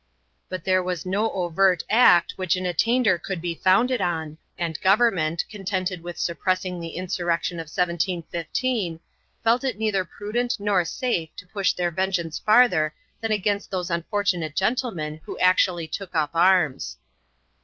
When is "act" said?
1.87-2.33